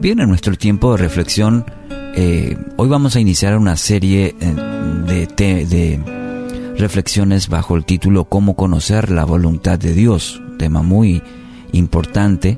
Bien, 0.00 0.18
en 0.18 0.30
nuestro 0.30 0.56
tiempo 0.56 0.92
de 0.92 0.96
reflexión, 0.96 1.66
eh, 2.14 2.56
hoy 2.78 2.88
vamos 2.88 3.16
a 3.16 3.20
iniciar 3.20 3.58
una 3.58 3.76
serie 3.76 4.34
eh, 4.40 5.26
de, 5.36 6.02
reflexiones 6.78 7.50
bajo 7.50 7.76
el 7.76 7.84
título 7.84 8.24
Cómo 8.24 8.56
conocer 8.56 9.10
la 9.10 9.26
voluntad 9.26 9.78
de 9.78 9.92
Dios, 9.92 10.40
tema 10.58 10.80
muy 10.80 11.22
importante. 11.72 12.56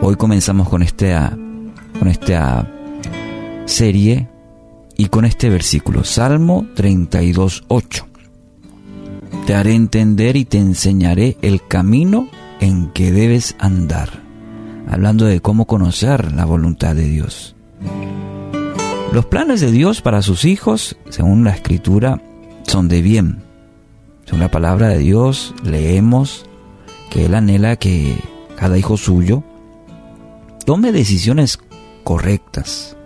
Hoy 0.00 0.16
comenzamos 0.16 0.68
con 0.68 0.82
esta, 0.82 1.38
con 2.00 2.08
esta 2.08 2.68
serie 3.66 4.28
y 4.96 5.06
con 5.06 5.24
este 5.24 5.48
versículo, 5.48 6.02
Salmo 6.02 6.66
32, 6.74 7.62
8. 7.68 8.08
Te 9.46 9.54
haré 9.54 9.74
entender 9.74 10.34
y 10.34 10.44
te 10.44 10.58
enseñaré 10.58 11.36
el 11.40 11.64
camino 11.68 12.26
en 12.58 12.90
que 12.90 13.12
debes 13.12 13.54
andar 13.60 14.21
hablando 14.92 15.24
de 15.24 15.40
cómo 15.40 15.64
conocer 15.66 16.32
la 16.32 16.44
voluntad 16.44 16.94
de 16.94 17.04
Dios. 17.04 17.56
Los 19.12 19.24
planes 19.24 19.60
de 19.60 19.70
Dios 19.70 20.02
para 20.02 20.20
sus 20.20 20.44
hijos, 20.44 20.96
según 21.08 21.44
la 21.44 21.50
escritura, 21.50 22.20
son 22.66 22.88
de 22.88 23.00
bien. 23.00 23.42
Según 24.26 24.40
la 24.40 24.50
palabra 24.50 24.88
de 24.88 24.98
Dios, 24.98 25.54
leemos 25.64 26.44
que 27.10 27.24
Él 27.24 27.34
anhela 27.34 27.76
que 27.76 28.16
cada 28.56 28.76
hijo 28.76 28.98
suyo 28.98 29.42
tome 30.66 30.92
decisiones 30.92 31.58
correctas. 32.04 32.96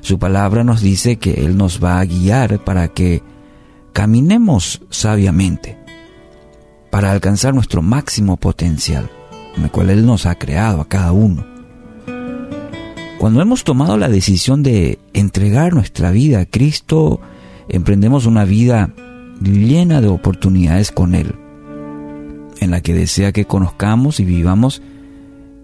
Su 0.00 0.18
palabra 0.18 0.64
nos 0.64 0.80
dice 0.80 1.16
que 1.16 1.44
Él 1.44 1.56
nos 1.56 1.82
va 1.82 2.00
a 2.00 2.04
guiar 2.04 2.64
para 2.64 2.88
que 2.88 3.22
caminemos 3.92 4.82
sabiamente, 4.90 5.78
para 6.90 7.12
alcanzar 7.12 7.54
nuestro 7.54 7.82
máximo 7.82 8.36
potencial 8.36 9.10
en 9.58 9.64
el 9.64 9.70
cual 9.70 9.90
Él 9.90 10.06
nos 10.06 10.24
ha 10.26 10.36
creado 10.36 10.80
a 10.80 10.88
cada 10.88 11.12
uno. 11.12 11.44
Cuando 13.18 13.42
hemos 13.42 13.64
tomado 13.64 13.96
la 13.96 14.08
decisión 14.08 14.62
de 14.62 15.00
entregar 15.12 15.74
nuestra 15.74 16.12
vida 16.12 16.40
a 16.40 16.46
Cristo, 16.46 17.20
emprendemos 17.68 18.26
una 18.26 18.44
vida 18.44 18.94
llena 19.42 20.00
de 20.00 20.08
oportunidades 20.08 20.92
con 20.92 21.16
Él, 21.16 21.34
en 22.60 22.70
la 22.70 22.80
que 22.80 22.94
desea 22.94 23.32
que 23.32 23.44
conozcamos 23.44 24.20
y 24.20 24.24
vivamos 24.24 24.82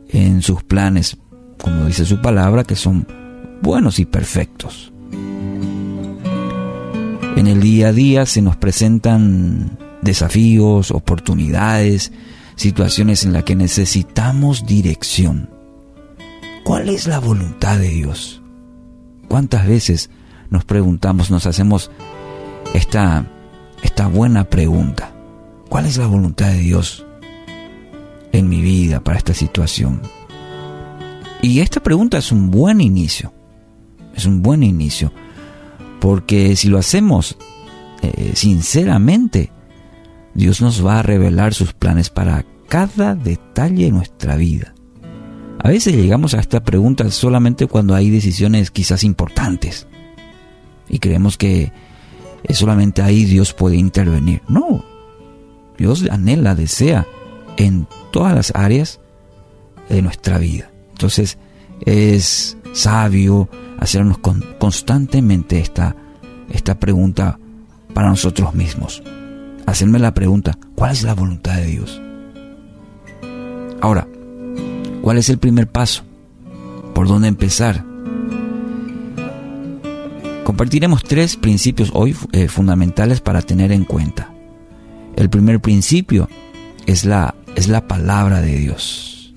en 0.09 0.43
sus 0.43 0.65
planes, 0.65 1.17
como 1.63 1.87
dice 1.87 2.05
su 2.05 2.21
palabra, 2.21 2.65
que 2.65 2.77
son 2.77 3.07
buenos 3.63 4.01
y 4.01 4.05
perfectos. 4.05 4.93
En 7.37 7.47
el 7.47 7.61
día 7.61 7.89
a 7.89 7.93
día 7.93 8.27
se 8.27 8.43
nos 8.43 8.57
presentan 8.57 9.79
desafíos, 10.03 10.91
oportunidades, 10.91 12.13
situaciones 12.57 13.25
en 13.25 13.33
las 13.33 13.45
que 13.45 13.57
necesitamos 13.57 14.67
dirección. 14.67 15.51
¿Cuál 16.65 16.89
es 16.89 17.07
la 17.07 17.19
voluntad 17.19 17.79
de 17.79 17.89
Dios? 17.89 18.43
¿Cuántas 19.29 19.67
veces 19.67 20.11
nos 20.51 20.65
preguntamos, 20.65 21.31
nos 21.31 21.47
hacemos 21.47 21.91
esta, 22.73 23.27
esta 23.83 24.07
buena 24.07 24.45
pregunta? 24.45 25.15
¿Cuál 25.69 25.87
es 25.87 25.97
la 25.97 26.07
voluntad 26.07 26.49
de 26.49 26.59
Dios 26.59 27.05
en 28.33 28.49
mi 28.49 28.61
vida 28.61 29.01
para 29.01 29.19
esta 29.19 29.35
situación? 29.35 30.01
Y 31.43 31.61
esta 31.61 31.83
pregunta 31.83 32.17
es 32.17 32.33
un 32.33 32.51
buen 32.51 32.81
inicio, 32.81 33.33
es 34.15 34.25
un 34.25 34.43
buen 34.43 34.63
inicio, 34.63 35.13
porque 36.01 36.57
si 36.57 36.69
lo 36.69 36.79
hacemos 36.79 37.37
eh, 38.01 38.33
sinceramente, 38.35 39.51
Dios 40.35 40.61
nos 40.61 40.85
va 40.85 40.99
a 40.99 41.03
revelar 41.03 41.55
sus 41.55 41.73
planes 41.73 42.11
para 42.11 42.45
cada 42.69 43.15
detalle 43.15 43.85
de 43.85 43.93
nuestra 43.93 44.37
vida. 44.37 44.75
A 45.61 45.69
veces 45.69 45.95
llegamos 45.95 46.35
a 46.35 46.41
esta 46.41 46.63
pregunta 46.63 47.09
solamente 47.11 47.67
cuando 47.67 47.95
hay 47.95 48.11
decisiones 48.11 48.71
quizás 48.71 49.05
importantes 49.05 49.87
y 50.89 50.99
creemos 50.99 51.39
que 51.39 51.73
solamente 52.51 53.01
ahí 53.01 53.25
Dios 53.25 53.55
puede 53.55 53.77
intervenir. 53.77 54.43
No, 54.49 54.85
Dios 55.79 56.05
anhela, 56.11 56.55
desea 56.55 57.07
en 57.57 57.87
todas 58.11 58.35
las 58.35 58.53
áreas 58.55 59.01
de 59.89 60.03
nuestra 60.03 60.39
vida. 60.39 60.71
Entonces 60.91 61.39
es 61.87 62.59
sabio 62.73 63.49
hacernos 63.79 64.19
constantemente 64.59 65.61
esta, 65.61 65.97
esta 66.51 66.79
pregunta 66.79 67.39
para 67.95 68.09
nosotros 68.09 68.53
mismos 68.55 69.03
hacerme 69.67 69.99
la 69.99 70.15
pregunta, 70.15 70.59
¿cuál 70.75 70.93
es 70.93 71.03
la 71.03 71.15
voluntad 71.15 71.57
de 71.57 71.67
Dios? 71.67 72.01
Ahora, 73.81 74.07
¿cuál 75.03 75.19
es 75.19 75.29
el 75.29 75.39
primer 75.39 75.69
paso? 75.69 76.03
¿Por 76.95 77.09
dónde 77.09 77.29
empezar? 77.29 77.85
Compartiremos 80.45 81.03
tres 81.03 81.37
principios 81.37 81.91
hoy 81.95 82.15
eh, 82.33 82.49
fundamentales 82.49 83.21
para 83.21 83.43
tener 83.43 83.73
en 83.73 83.85
cuenta. 83.85 84.33
El 85.17 85.31
primer 85.31 85.61
principio 85.61 86.29
es 86.87 87.05
la, 87.05 87.35
es 87.57 87.69
la 87.69 87.89
palabra 87.89 88.41
de 88.41 88.57
Dios. 88.57 89.35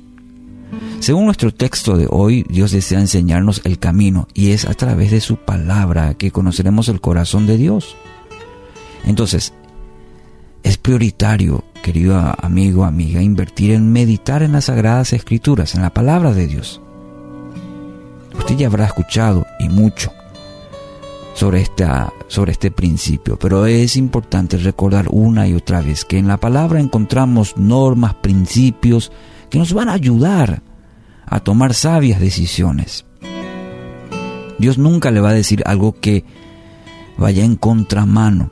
Según 0.99 1.25
nuestro 1.25 1.53
texto 1.53 1.95
de 1.95 2.07
hoy, 2.09 2.45
Dios 2.49 2.71
desea 2.71 2.99
enseñarnos 2.99 3.61
el 3.63 3.79
camino 3.79 4.27
y 4.33 4.51
es 4.51 4.65
a 4.65 4.73
través 4.73 5.11
de 5.11 5.21
su 5.21 5.37
palabra 5.37 6.15
que 6.15 6.31
conoceremos 6.31 6.89
el 6.89 6.99
corazón 6.99 7.47
de 7.47 7.57
Dios. 7.57 7.95
Entonces, 9.05 9.53
es 10.67 10.77
prioritario, 10.77 11.63
querido 11.81 12.17
amigo, 12.41 12.83
amiga, 12.83 13.21
invertir 13.21 13.71
en 13.71 13.89
meditar 13.89 14.43
en 14.43 14.51
las 14.51 14.65
sagradas 14.65 15.13
escrituras, 15.13 15.75
en 15.75 15.81
la 15.81 15.93
palabra 15.93 16.33
de 16.33 16.45
Dios. 16.45 16.81
Usted 18.37 18.57
ya 18.57 18.67
habrá 18.67 18.85
escuchado 18.85 19.45
y 19.59 19.69
mucho 19.69 20.11
sobre, 21.35 21.61
esta, 21.61 22.11
sobre 22.27 22.51
este 22.51 22.69
principio, 22.69 23.39
pero 23.39 23.65
es 23.65 23.95
importante 23.95 24.57
recordar 24.57 25.07
una 25.09 25.47
y 25.47 25.53
otra 25.53 25.81
vez 25.81 26.03
que 26.03 26.17
en 26.17 26.27
la 26.27 26.35
palabra 26.35 26.81
encontramos 26.81 27.55
normas, 27.55 28.15
principios 28.15 29.13
que 29.49 29.59
nos 29.59 29.71
van 29.71 29.87
a 29.87 29.93
ayudar 29.93 30.63
a 31.25 31.39
tomar 31.39 31.75
sabias 31.75 32.19
decisiones. 32.19 33.05
Dios 34.59 34.77
nunca 34.77 35.11
le 35.11 35.21
va 35.21 35.29
a 35.29 35.33
decir 35.33 35.63
algo 35.65 35.93
que 35.93 36.25
vaya 37.17 37.45
en 37.45 37.55
contramano 37.55 38.51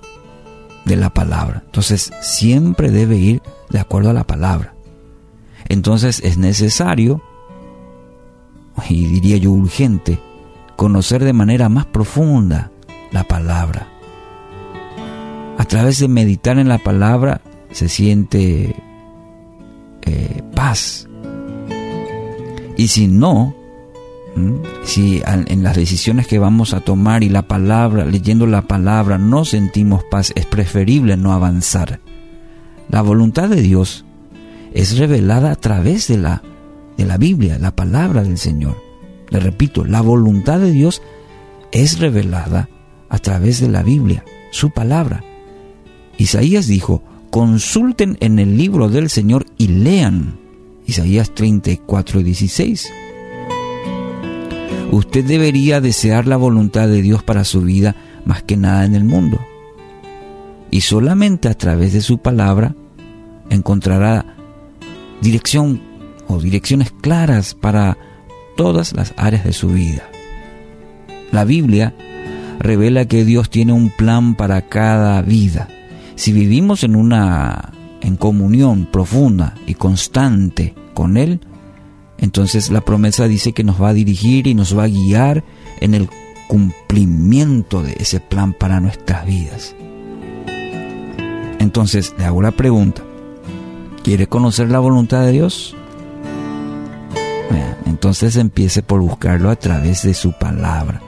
de 0.85 0.96
la 0.96 1.09
palabra. 1.09 1.63
Entonces 1.66 2.12
siempre 2.22 2.91
debe 2.91 3.18
ir 3.18 3.41
de 3.69 3.79
acuerdo 3.79 4.12
a 4.12 4.13
la 4.13 4.25
palabra. 4.25 4.73
Entonces 5.68 6.22
es 6.23 6.38
necesario, 6.38 7.22
y 8.88 9.06
diría 9.07 9.38
yo 9.38 9.51
urgente, 9.51 10.19
conocer 10.75 11.23
de 11.23 11.34
manera 11.34 11.69
más 11.69 11.85
profunda 11.85 12.72
la 13.12 13.23
palabra. 13.23 13.88
A 15.57 15.66
través 15.66 16.00
de 16.00 16.07
meditar 16.07 16.59
en 16.59 16.68
la 16.68 16.78
palabra 16.78 17.41
se 17.72 17.90
siente 17.90 18.75
eh, 20.03 20.44
paz. 20.53 21.07
Y 22.78 22.90
si 22.90 23.07
no, 23.07 23.56
Si 24.84 25.22
en 25.25 25.63
las 25.63 25.78
decisiones 25.78 26.28
que 26.28 26.40
vamos 26.40 26.73
a 26.73 26.81
tomar 26.81 27.23
y 27.23 27.29
la 27.29 27.47
palabra, 27.47 28.03
leyendo 28.06 28.47
la 28.47 28.63
palabra, 28.63 29.18
no 29.18 29.46
sentimos 29.46 30.03
paz, 30.12 30.34
es 30.35 30.46
preferible 30.46 31.16
no 31.16 31.31
avanzar. 31.31 32.01
La 32.90 33.01
voluntad 33.01 33.50
de 33.50 33.62
Dios 33.62 34.06
es 34.73 34.97
revelada 34.97 35.51
a 35.51 35.56
través 35.56 36.07
de 36.07 36.18
la, 36.18 36.44
de 36.97 37.05
la 37.05 37.17
Biblia, 37.17 37.58
la 37.59 37.76
palabra 37.76 38.23
del 38.23 38.37
Señor. 38.37 38.76
Le 39.29 39.40
repito, 39.40 39.85
la 39.85 40.02
voluntad 40.02 40.59
de 40.59 40.72
Dios 40.72 41.02
es 41.72 41.99
revelada 41.99 42.70
a 43.09 43.20
través 43.20 43.61
de 43.61 43.70
la 43.70 43.84
Biblia, 43.84 44.26
su 44.52 44.72
palabra. 44.72 45.23
Isaías 46.17 46.67
dijo, 46.67 47.03
consulten 47.31 48.17
en 48.20 48.40
el 48.40 48.58
libro 48.58 48.90
del 48.90 49.09
Señor 49.09 49.46
y 49.58 49.67
lean. 49.67 50.38
Isaías 50.85 51.34
34, 51.34 52.22
16. 52.22 52.91
Usted 54.91 55.26
debería 55.26 55.82
desear 55.82 56.28
la 56.28 56.37
voluntad 56.37 56.87
de 56.87 57.02
Dios 57.02 57.23
para 57.23 57.43
su 57.43 57.61
vida 57.61 57.96
más 58.26 58.43
que 58.43 58.58
nada 58.58 58.85
en 58.85 58.96
el 58.96 59.03
mundo. 59.03 59.40
Y 60.72 60.82
solamente 60.82 61.47
a 61.47 61.53
través 61.53 61.93
de 61.93 62.02
su 62.02 62.17
palabra 62.17 62.76
encontrará 63.49 64.26
dirección 65.22 65.82
o 66.28 66.40
direcciones 66.40 66.91
claras 67.02 67.53
para 67.53 67.97
todas 68.58 68.93
las 68.93 69.14
áreas 69.17 69.43
de 69.43 69.53
su 69.53 69.70
vida. 69.70 70.03
La 71.31 71.43
Biblia 71.43 71.93
revela 72.59 73.05
que 73.05 73.26
Dios 73.26 73.49
tiene 73.49 73.73
un 73.73 73.90
plan 73.90 74.35
para 74.35 74.61
cada 74.64 75.22
vida. 75.22 75.67
Si 76.16 76.31
vivimos 76.31 76.84
en 76.84 76.96
una 76.96 77.72
en 78.02 78.17
comunión 78.17 78.85
profunda 78.85 79.55
y 79.66 79.73
constante 79.73 80.76
con 80.93 81.17
él, 81.17 81.40
entonces 82.17 82.70
la 82.72 82.82
promesa 82.82 83.28
dice 83.28 83.53
que 83.53 83.64
nos 83.64 83.82
va 83.82 83.90
a 83.90 83.94
dirigir 83.94 84.47
y 84.47 84.53
nos 84.53 84.78
va 84.78 84.84
a 84.84 84.88
guiar 84.88 85.44
en 85.79 85.94
el 85.94 86.09
cumplimiento 86.47 87.82
de 87.82 87.96
ese 88.00 88.20
plan 88.20 88.53
para 88.53 88.79
nuestras 88.79 89.26
vidas. 89.26 89.76
Entonces 91.59 92.14
le 92.17 92.26
hago 92.26 92.41
la 92.41 92.52
pregunta, 92.52 93.02
¿quiere 94.03 94.28
conocer 94.28 94.70
la 94.70 94.79
voluntad 94.79 95.26
de 95.26 95.32
Dios? 95.32 95.76
Entonces 97.85 98.35
empiece 98.35 98.84
por 98.84 99.02
buscarlo 99.02 99.50
a 99.50 99.56
través 99.56 100.03
de 100.03 100.14
su 100.14 100.32
palabra. 100.34 101.02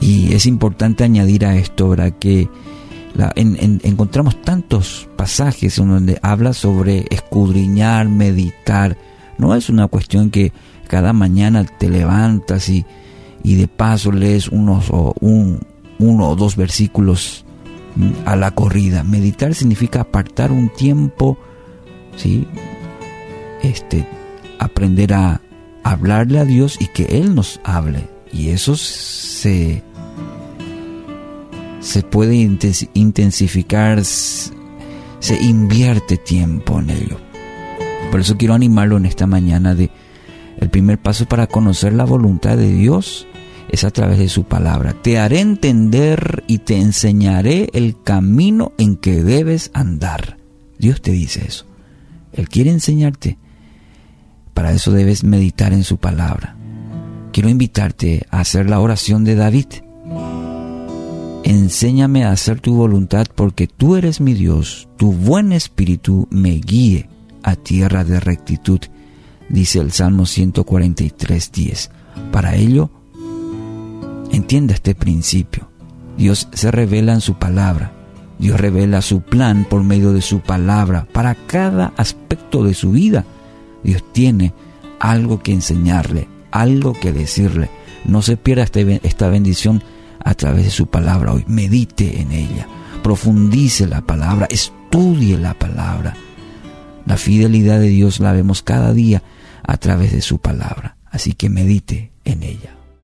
Y 0.00 0.32
es 0.32 0.46
importante 0.46 1.04
añadir 1.04 1.44
a 1.44 1.56
esto, 1.56 1.90
¿verdad? 1.90 2.14
Que 2.18 2.48
encontramos 3.34 4.40
tantos 4.40 5.08
pasajes 5.16 5.76
en 5.78 5.88
donde 5.88 6.18
habla 6.22 6.54
sobre 6.54 7.04
escudriñar, 7.10 8.08
meditar. 8.08 8.96
No 9.42 9.56
es 9.56 9.68
una 9.68 9.88
cuestión 9.88 10.30
que 10.30 10.52
cada 10.86 11.12
mañana 11.12 11.64
te 11.64 11.90
levantas 11.90 12.68
y, 12.68 12.86
y 13.42 13.56
de 13.56 13.66
paso 13.66 14.12
lees 14.12 14.46
unos 14.46 14.88
o 14.90 15.14
un, 15.18 15.58
uno 15.98 16.28
o 16.28 16.36
dos 16.36 16.54
versículos 16.54 17.44
a 18.24 18.36
la 18.36 18.52
corrida. 18.52 19.02
Meditar 19.02 19.52
significa 19.56 20.02
apartar 20.02 20.52
un 20.52 20.68
tiempo, 20.68 21.36
¿sí? 22.14 22.46
Este, 23.64 24.06
aprender 24.60 25.12
a 25.12 25.40
hablarle 25.82 26.38
a 26.38 26.44
Dios 26.44 26.76
y 26.80 26.86
que 26.86 27.06
Él 27.06 27.34
nos 27.34 27.60
hable. 27.64 28.08
Y 28.32 28.50
eso 28.50 28.76
se, 28.76 29.82
se 31.80 32.02
puede 32.04 32.36
intensificar, 32.94 34.04
se 34.04 34.52
invierte 35.40 36.16
tiempo 36.16 36.78
en 36.78 36.90
ello. 36.90 37.31
Por 38.12 38.20
eso 38.20 38.36
quiero 38.36 38.52
animarlo 38.52 38.98
en 38.98 39.06
esta 39.06 39.26
mañana 39.26 39.74
de 39.74 39.90
el 40.58 40.68
primer 40.68 40.98
paso 40.98 41.24
para 41.24 41.46
conocer 41.46 41.94
la 41.94 42.04
voluntad 42.04 42.58
de 42.58 42.70
Dios 42.70 43.26
es 43.70 43.84
a 43.84 43.90
través 43.90 44.18
de 44.18 44.28
su 44.28 44.44
palabra. 44.44 44.92
Te 44.92 45.18
haré 45.18 45.40
entender 45.40 46.44
y 46.46 46.58
te 46.58 46.76
enseñaré 46.76 47.70
el 47.72 47.96
camino 48.02 48.72
en 48.76 48.96
que 48.96 49.24
debes 49.24 49.70
andar. 49.72 50.36
Dios 50.78 51.00
te 51.00 51.10
dice 51.10 51.46
eso. 51.48 51.64
Él 52.34 52.50
quiere 52.50 52.70
enseñarte. 52.70 53.38
Para 54.52 54.72
eso 54.72 54.92
debes 54.92 55.24
meditar 55.24 55.72
en 55.72 55.82
su 55.82 55.96
palabra. 55.96 56.54
Quiero 57.32 57.48
invitarte 57.48 58.26
a 58.30 58.40
hacer 58.40 58.68
la 58.68 58.80
oración 58.80 59.24
de 59.24 59.36
David. 59.36 59.68
Enséñame 61.44 62.24
a 62.24 62.32
hacer 62.32 62.60
tu 62.60 62.74
voluntad 62.74 63.26
porque 63.34 63.68
tú 63.68 63.96
eres 63.96 64.20
mi 64.20 64.34
Dios, 64.34 64.86
tu 64.98 65.12
buen 65.12 65.52
espíritu 65.52 66.28
me 66.30 66.50
guíe 66.50 67.08
a 67.42 67.56
tierra 67.56 68.04
de 68.04 68.20
rectitud, 68.20 68.80
dice 69.48 69.80
el 69.80 69.92
Salmo 69.92 70.24
143.10. 70.24 71.90
Para 72.30 72.54
ello, 72.56 72.90
entienda 74.30 74.74
este 74.74 74.94
principio. 74.94 75.68
Dios 76.16 76.48
se 76.52 76.70
revela 76.70 77.12
en 77.14 77.20
su 77.20 77.34
palabra. 77.34 77.92
Dios 78.38 78.60
revela 78.60 79.02
su 79.02 79.20
plan 79.20 79.64
por 79.68 79.84
medio 79.84 80.12
de 80.12 80.22
su 80.22 80.40
palabra 80.40 81.06
para 81.12 81.34
cada 81.34 81.92
aspecto 81.96 82.64
de 82.64 82.74
su 82.74 82.90
vida. 82.90 83.24
Dios 83.84 84.02
tiene 84.12 84.52
algo 85.00 85.42
que 85.42 85.52
enseñarle, 85.52 86.28
algo 86.50 86.92
que 86.92 87.12
decirle. 87.12 87.70
No 88.04 88.22
se 88.22 88.36
pierda 88.36 88.64
este 88.64 89.00
esta 89.06 89.28
bendición 89.28 89.82
a 90.24 90.34
través 90.34 90.64
de 90.64 90.70
su 90.70 90.86
palabra 90.86 91.32
hoy. 91.32 91.44
Medite 91.46 92.20
en 92.20 92.32
ella, 92.32 92.66
profundice 93.02 93.86
la 93.86 94.00
palabra, 94.00 94.46
estudie 94.50 95.38
la 95.38 95.54
palabra. 95.54 96.14
La 97.06 97.16
fidelidad 97.16 97.80
de 97.80 97.88
Dios 97.88 98.20
la 98.20 98.32
vemos 98.32 98.62
cada 98.62 98.92
día 98.92 99.22
a 99.62 99.76
través 99.76 100.12
de 100.12 100.22
su 100.22 100.38
palabra. 100.38 100.96
Así 101.10 101.32
que 101.32 101.48
medite 101.48 102.12
en 102.24 102.42
ella. 102.42 102.81